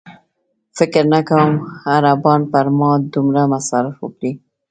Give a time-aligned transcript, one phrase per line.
[0.77, 1.51] فکر نه کوم
[1.95, 4.31] عربان پر ما دومره مصارف وکړي.